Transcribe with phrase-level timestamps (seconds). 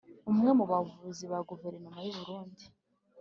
[0.31, 2.63] umwe mu bavugizi ba guverinoma y’u burundi